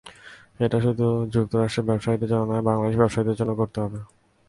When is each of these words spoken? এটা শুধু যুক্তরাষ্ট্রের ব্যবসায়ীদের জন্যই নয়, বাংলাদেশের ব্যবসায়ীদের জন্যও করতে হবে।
এটা 0.59 0.77
শুধু 0.85 1.05
যুক্তরাষ্ট্রের 1.33 1.87
ব্যবসায়ীদের 1.89 2.29
জন্যই 2.31 2.49
নয়, 2.51 2.65
বাংলাদেশের 2.67 3.01
ব্যবসায়ীদের 3.01 3.37
জন্যও 3.39 3.59
করতে 3.61 3.77
হবে। 3.83 3.99